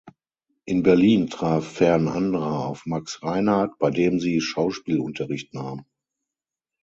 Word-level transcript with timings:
In 0.65 0.81
Berlin 0.81 1.29
traf 1.29 1.73
Fern 1.73 2.07
Andra 2.07 2.65
auf 2.65 2.87
Max 2.87 3.21
Reinhardt, 3.21 3.77
bei 3.77 3.91
dem 3.91 4.19
sie 4.19 4.41
Schauspielunterricht 4.41 5.53
nahm. 5.53 5.85